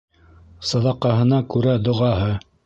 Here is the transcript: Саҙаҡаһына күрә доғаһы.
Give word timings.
Саҙаҡаһына 0.69 1.43
күрә 1.57 1.77
доғаһы. 1.89 2.33